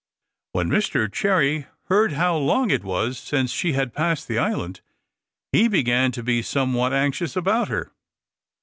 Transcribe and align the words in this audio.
When 0.53 0.67
Mr 0.67 1.13
Cherry 1.13 1.67
heard 1.83 2.13
how 2.13 2.35
long 2.35 2.71
it 2.71 2.83
was 2.83 3.19
since 3.19 3.51
she 3.51 3.73
had 3.73 3.93
passed 3.93 4.27
the 4.27 4.39
island, 4.39 4.81
he 5.51 5.67
began 5.67 6.11
to 6.13 6.23
be 6.23 6.41
somewhat 6.41 6.91
anxious 6.91 7.35
about 7.35 7.67
her. 7.67 7.91